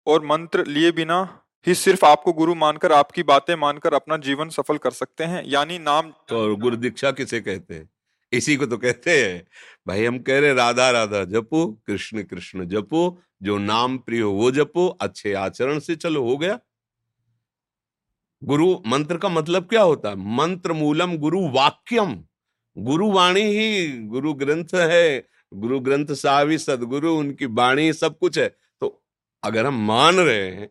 [0.08, 4.78] और मंत्र लिए बिना ही सिर्फ़ आपको गुरु मानकर, आपकी बातें मानकर अपना जीवन सफल
[4.78, 5.44] कर सकते हैं?
[5.46, 7.90] यानी नाम और गुरु दीक्षा किसे कहते हैं?
[8.32, 9.48] इसी को तो कहते हैं।
[9.88, 14.52] भाई, हम कह रहे राधा राधा जपो, कृष्ण कृष्ण जपो, जो नाम प्रिय हो वो
[14.52, 16.60] जपो, अच्छे आचरण से चलो, हो गया।
[18.46, 20.16] गुरु, मंत्र का मतलब क्या होता है?
[20.16, 22.24] मंत्र मूलम गुरु वाक्यम।
[22.78, 28.40] गुरु वाणी ही गुरु ग्रंथ है। गुरु ग्रंथ साहब ही सदगुरु, उनकी वाणी, सब कुछ
[28.40, 29.06] है। तो
[29.44, 30.70] अगर हम मान रहे हैं,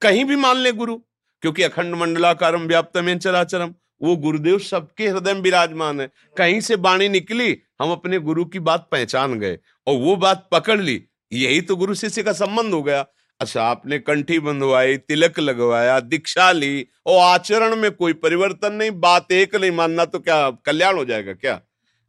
[0.00, 0.96] कहीं भी मान ले गुरु,
[1.42, 7.08] क्योंकि अखंड मंडलाकारम व्याप्तम चराचरम, वो गुरुदेव सबके हृदय में विराजमान है। कहीं से बाणी
[7.08, 11.76] निकली, हम अपने गुरु की बात पहचान गए और वो बात पकड़ ली। यही तो
[11.76, 13.06] गुरु शिष्य का संबंध हो गया।
[13.40, 19.32] अच्छा आपने कंठी बंधवाई, तिलक लगवाया, दीक्षा ली और आचरण में कोई परिवर्तन नहीं, बात
[19.32, 21.60] एक नहीं मानना तो क्या कल्याण हो जाएगा क्या?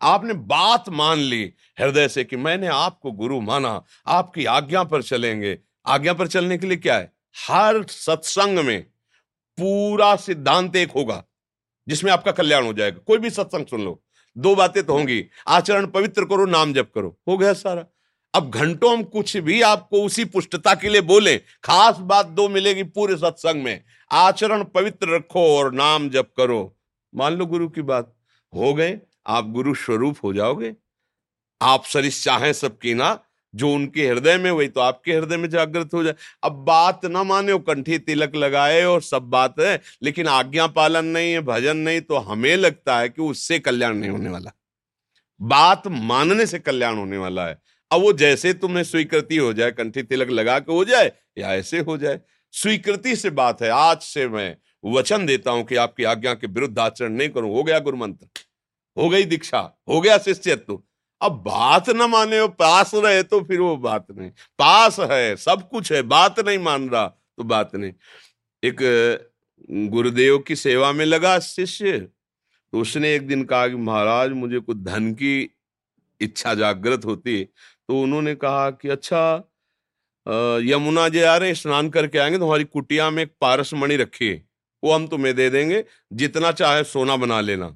[0.02, 1.42] आपने बात मान ली,
[1.80, 6.68] हृदय से कि मैंने आपको गुरु माना, आपकी आज्ञा पर चलेंगे। आज्ञा पर चलने के
[6.68, 7.12] लिए क्या है?
[7.48, 8.82] हर सत्संग में
[9.58, 11.24] पूरा सिद्धांत एक होगा,
[11.88, 14.02] जिसमें आपका कल्याण हो जाएगा। कोई भी सत्संग सुन लो,
[14.36, 17.86] दो बातें तो होंगी, आचरण पवित्र करो, नाम जप करो, हो गया सारा।
[18.34, 22.84] अब घंटों हम कुछ भी आपको उसी पुष्टता के लिए बोले, खास बात दो मिलेगी
[22.84, 26.78] पूरे सत्संग में। आचरण पवित्र रखो और नाम जप करो।
[27.16, 28.16] मान लो गुरु की बात।
[28.56, 30.76] हो गए, आप गुरु स्वरूप हो जाओगे।
[31.62, 33.20] आप सरिस चाहें सबकी ना
[33.56, 36.14] जो उनके हृदय में, वही तो आपके हृदय में जागृत हो जाए।
[36.44, 41.06] अब बात ना माने, वो कंठी तिलक लगाए और सब बात है, लेकिन आज्ञा पालन
[41.06, 44.52] नहीं है, भजन नहीं तो हमें लगता है कि उससे कल्याण नहीं होने वाला।
[45.42, 47.60] बात मानने से कल्याण होने वाला है।
[47.92, 51.80] अब वो जैसे तुम्हें स्वीकृति हो जाए, कंठी तिलक लगा के हो जाए या ऐसे
[51.80, 52.20] हो जाए।
[52.54, 56.78] स्वीकृति से बात है। आज से मैं वचन देता हूँ कि आपकी आज्ञा के विरुद्ध
[56.80, 58.28] आचरण नहीं करूँ। हो गया गुरु मंत्र
[58.98, 60.82] हो गई दीक्षा। हो गया शिष्यत्व।
[61.22, 65.68] अब बात न माने हो, पास रहे तो फिर वो बात नहीं। पास है, सब
[65.70, 67.92] कुछ है, बात नहीं मान रहा तो बात नहीं।
[68.64, 68.78] एक,
[69.90, 74.78] गुरुदेव की सेवा में लगा शिष्य। तो उसने एक दिन कहा कि महाराज, मुझे कुछ
[74.78, 75.50] धन की
[76.22, 77.44] इच्छा जागृत होती।
[77.90, 79.22] तो उन्होंने कहा कि अच्छा
[80.64, 84.34] यमुना जी आ रहे स्नान करके आएँगे तो हमारी कुटिया में एक पारस मणि रखी
[84.84, 87.76] वो हम तुम्हें दे देंगे, जितना चाहे सोना बना लेना।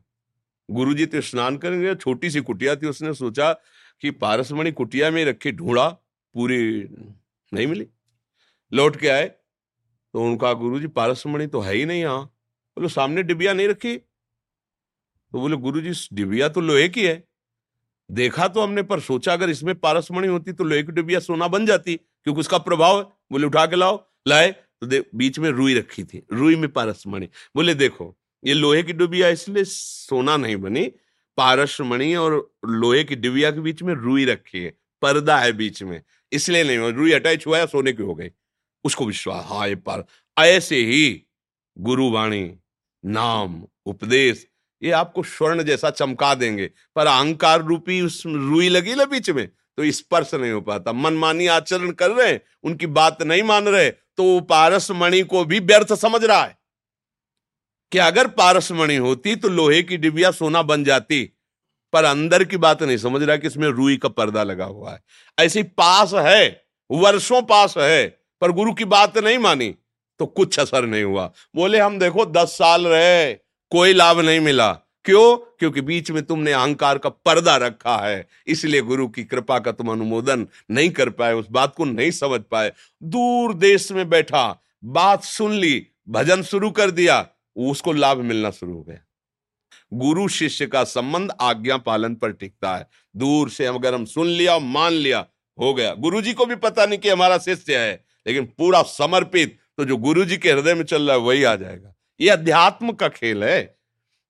[0.69, 3.51] गुरु जी तो स्नान करेंगे, छोटी सी कुटिया थी, उसने सोचा
[4.01, 5.87] कि पारसमणि कुटिया में रखी, ढूंढा,
[6.35, 6.87] पूरी
[7.51, 7.87] नहीं मिली।
[8.71, 13.23] लौट के आए तो उनका गुरु जी पारसमणि तो है ही नहीं यहाँ। बोलो, सामने
[13.23, 13.97] डिबिया नहीं रखी?
[13.97, 17.23] तो बोले गुरु जी डिबिया तो लोहे की है।
[18.09, 21.65] देखा तो हमने, पर सोचा अगर इसमें पारसमणि होती तो लोहे की डिबिया सोना बन
[21.65, 26.03] जाती, क्योंकि उसका प्रभाव है। बोले, उठा के लाओ। लाए तो बीच में रुई रखी
[26.03, 30.91] थी, रुई में पारसमणि। बोले, देखो, ये लोहे की डुबिया इसलिए सोना नहीं बनी।
[31.37, 32.33] पारस मणि और
[32.65, 36.91] लोहे की डिबिया के बीच में रुई रखी है, पर्दा है बीच में, इसलिए नहीं
[36.93, 38.29] रुई अटैच हुआ सोने की हो गई।
[38.85, 40.05] उसको विश्वास हाँ ये पर,
[40.37, 41.23] ऐसे ही
[41.77, 42.51] गुरुवाणी,
[43.03, 44.45] नाम, उपदेश
[44.83, 49.47] ये आपको स्वर्ण जैसा चमका देंगे। पर अहंकार रूपी उस रुई लगी ना बीच में
[49.47, 53.89] तो स्पर्श नहीं हो पाता। मनमानी आचरण कर रहे हैं, उनकी बात नहीं मान रहे
[53.91, 56.57] तो वो पारस मणि को भी व्यर्थ समझ रहा है।
[57.91, 61.23] कि अगर पारस मणि होती तो लोहे की डिबिया सोना बन जाती,
[61.93, 65.03] पर अंदर की बात नहीं समझ रहा कि इसमें रुई का पर्दा लगा हुआ है।
[65.39, 68.07] ऐसी पास है, वर्षों पास है,
[68.41, 69.75] पर गुरु की बात नहीं मानी
[70.19, 73.37] तो कुछ असर नहीं हुआ। बोले, हम देखो, दस साल रहे
[73.73, 74.71] कोई लाभ नहीं मिला।
[75.05, 75.37] क्यों?
[75.37, 79.91] क्योंकि बीच में तुमने अहंकार का पर्दा रखा है। इसलिए गुरु की कृपा का तुम
[79.91, 82.71] अनुमोदन नहीं कर पाए, उस बात को नहीं समझ पाए।
[83.03, 88.73] दूर देश में बैठा, बात सुन ली, भजन शुरू कर दिया, उसको लाभ मिलना शुरू
[88.73, 88.99] हो गया।
[89.93, 94.59] गुरु शिष्य का संबंध आज्ञा पालन पर टिकता है। दूर से अगर हम सुन लिया,
[94.59, 95.25] मान लिया,
[95.59, 99.59] हो गया। गुरु जी को भी पता नहीं कि हमारा शिष्य है, लेकिन पूरा समर्पित
[99.77, 102.91] तो जो गुरु जी के हृदय में चल रहा है, वही आ जाएगा। ये अध्यात्म
[102.91, 103.75] का खेल है।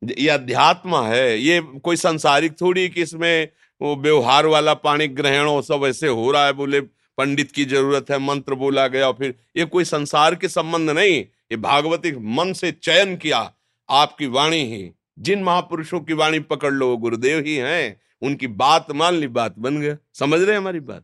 [0.01, 3.47] ये अध्यात्म है। ये कोई संसारिक थोड़ी कि इसमें
[3.81, 6.81] वो व्यवहार वाला पाणी ग्रहण सब ऐसे हो रहा है, बोले
[7.17, 11.19] पंडित की ज़रूरत है, मंत्र बोला गया और फिर ये कोई संसार के संबंध नहीं,
[11.51, 13.51] ये भागवती मन से चयन किया,
[13.89, 19.13] आपकी वाणी ही। जिन महापुरुषों की वाणी पकड़ लो गुरुदेव ही हैं, उनकी बात मान
[19.13, 21.03] ली, बात बन गया। समझ रहे हमारी बात?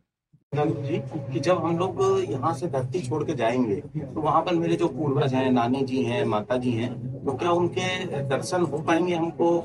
[0.52, 0.96] जी,
[1.32, 4.88] कि जब हम लोग यहाँ से धरती छोड़ के जाएँगे तो वहाँ पर मेरे जो
[4.88, 6.88] पूर्वज हैं, नानी जी हैं, माता जी हैं
[7.24, 9.60] तो क्या उनके दर्शन हो पाएँगे हमको?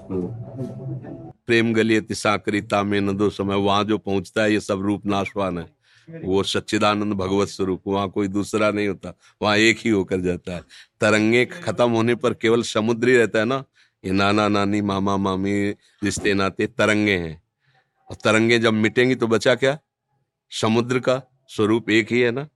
[1.47, 5.57] प्रेम गलियति साकरिता में न दो समय, वहाँ जो पहुँचता है, ये सब रूप नाशवान
[5.57, 10.55] है। वो सच्चिदानंद भगवत स्वरूप, वहाँ कोई दूसरा नहीं होता, वहाँ एक ही होकर जाता
[10.55, 10.61] है।
[11.01, 13.63] तरंगे खत्म होने पर केवल समुद्र ही रहता है ना?
[14.03, 15.69] ये नाना नानी, मामा मामी,
[16.03, 17.41] रिश्ते नाते तरंगे हैं।
[18.09, 19.77] और तरंगे जब मिटेंगी तो बचा क्या?
[20.51, 22.47] समुद्र का स्वरूप एक ही है ना?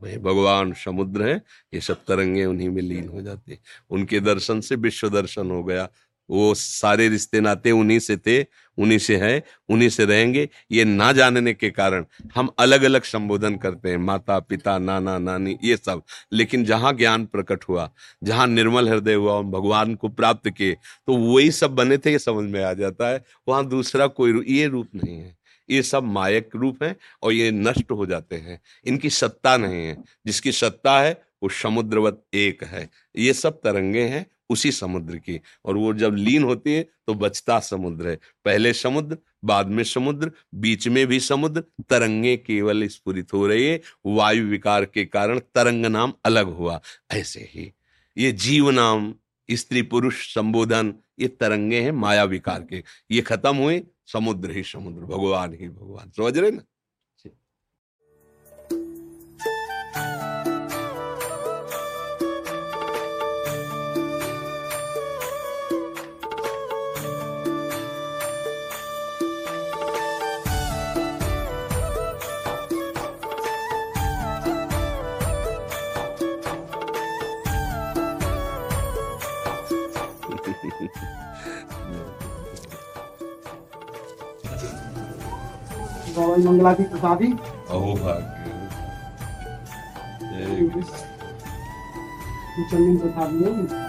[0.00, 1.34] वही भगवान समुद्र है,
[1.74, 3.58] ये सब तरंगे उन्हीं में लीन हो जाते
[3.90, 5.88] उनके दर्शन से विश्व दर्शन हो गया।
[6.30, 8.42] वो सारे रिश्ते नाते उन्हीं से थे,
[8.78, 13.56] उन्हीं से है, उन्हीं से रहेंगे। ये ना जानने के कारण हम अलग अलग संबोधन
[13.56, 17.90] करते हैं, माता, पिता, नाना, नानी, ये सब। लेकिन जहाँ ज्ञान प्रकट हुआ,
[18.24, 20.76] जहाँ निर्मल हृदय हुआ भगवान को प्राप्त किए
[21.06, 24.66] तो वही सब बने थे, ये समझ में आ जाता है। वहाँ दूसरा कोई ये
[24.66, 25.36] रूप नहीं है।
[25.70, 30.04] ये सब मायक रूप हैं और ये नष्ट हो जाते हैं। इनकी सत्ता नहीं है।
[30.26, 35.76] जिसकी सत्ता है, वो समुद्रवत एक है। ये सब तरंगे हैं उसी समुद्र की। और
[35.76, 40.88] वो जब लीन होती है तो बचता समुद्र है। पहले समुद्र, बाद में समुद्र, बीच
[40.88, 46.12] में भी समुद्र। तरंगे केवल स्फुरित हो रही है। वायु विकार के कारण तरंग नाम
[46.24, 46.80] अलग हुआ।
[47.10, 47.72] ऐसे ही
[48.18, 49.14] ये जीव नाम,
[49.50, 55.04] स्त्री पुरुष संबोधन ये तरंगे हैं माया विकार के। ये खत्म हुए समुद्र ही समुद्र,
[55.04, 56.62] भगवान ही भगवान। समझ रहे ना?
[86.19, 87.31] पवन मंगला की प्रसादी
[87.69, 88.43] अहो भाग्य
[92.69, 93.88] चंदन प्रसादी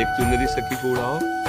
[0.00, 1.39] एक चुनरी सखी को उड़ाओ।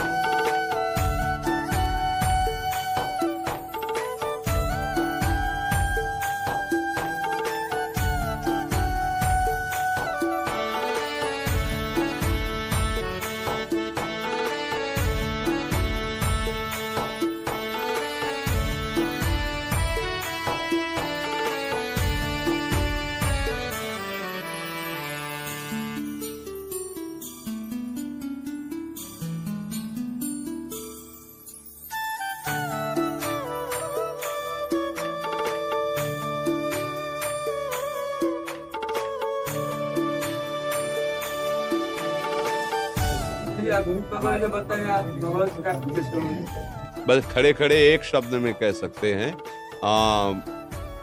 [47.12, 49.34] बस खड़े खड़े एक शब्द में कह सकते हैं
[49.84, 50.30] आ,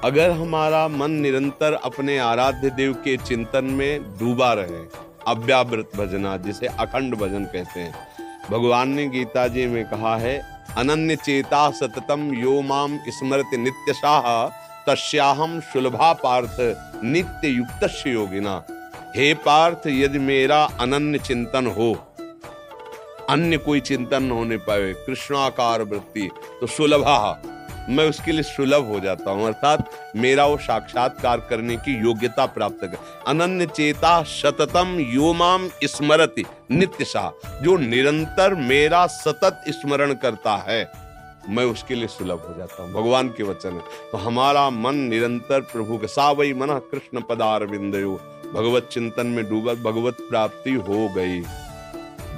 [0.04, 4.86] अगर हमारा मन निरंतर अपने आराध्य देव के चिंतन में डूबा रहे
[5.26, 7.94] अव्यावृत भजना जिसे अखंड भजन कहते हैं
[8.50, 14.46] भगवान ने गीता जी में कहा है अनन्य चेता सततम यो माम स्मृति नित्य शाह
[14.86, 16.56] तस्याहम सुलभा पार्थ
[17.04, 18.66] नित्य युक्त योगिना।
[19.16, 22.07] हे पार्थ यदि मेरा अनन्य चिंतन हो
[23.28, 26.28] अन्य कोई चिंतन न होने पाए। कृष्णाकार वृत्ति
[26.60, 27.42] तो सुलभा।
[27.90, 32.84] मैं उसके लिए सुलभ हो जाता हूँ, अर्थात मेरा वो साक्षात्कार करने की योग्यता प्राप्त
[32.84, 40.90] कर। अनन्य चेता सततम योमाम स्मरति, नित्य सा, जो निरंतर मेरा सतत स्मरण करता है।
[41.48, 45.60] मैं उसके लिए सुलभ हो जाता हूँ। भगवान के वचन है। तो हमारा मन निरंतर
[45.62, 48.18] प्रभु के सावई मन कृष्ण पदार बिंदु
[48.52, 51.40] भगवत चिंतन में डूबा, भगवत प्राप्ति हो गई।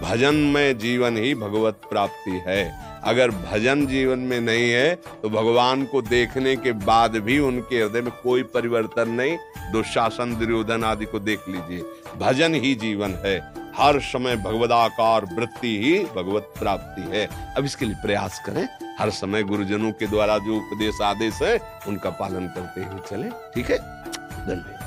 [0.03, 2.63] भजन में जीवन ही भगवत प्राप्ति है।
[3.05, 8.01] अगर भजन जीवन में नहीं है तो भगवान को देखने के बाद भी उनके हृदय
[8.01, 9.37] में कोई परिवर्तन नहीं।
[9.73, 11.85] दुशासन, दुर्योधन आदि को देख लीजिए।
[12.19, 13.39] भजन ही जीवन है।
[13.77, 17.27] हर समय भगवदाकार वृत्ति ही भगवत प्राप्ति है।
[17.57, 22.11] अब इसके लिए प्रयास करें। हर समय गुरुजनों के द्वारा जो उपदेश आदेश है, उनका
[22.11, 23.79] पालन करते हुए चले। ठीक है?
[24.47, 24.80] धन्यवाद।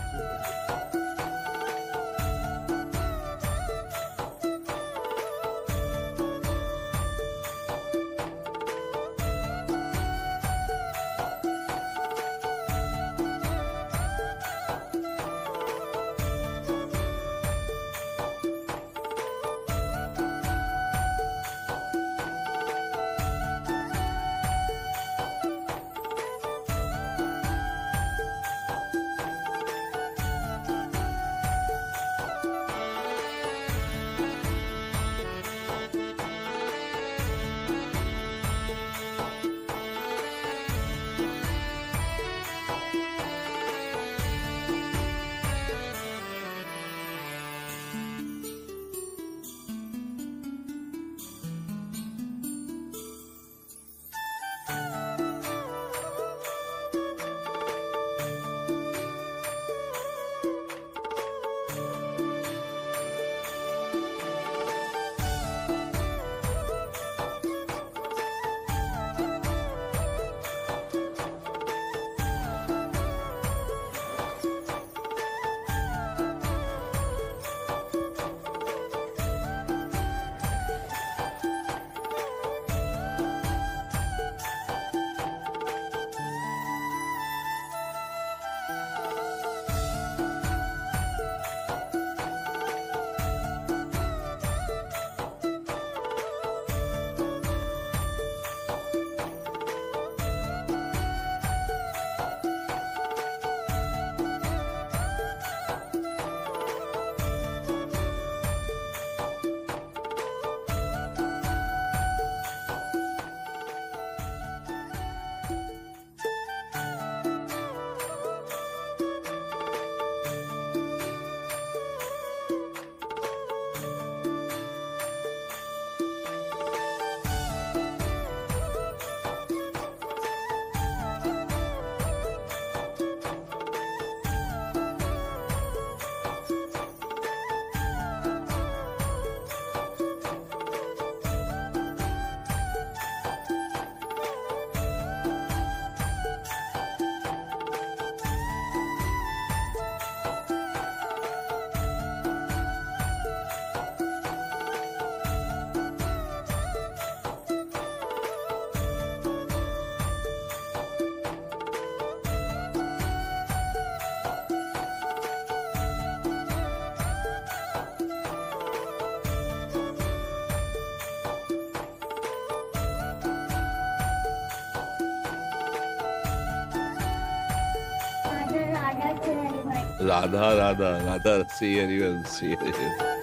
[180.08, 183.23] राधा राधा राधा सी हरिवंश सी हरिवंश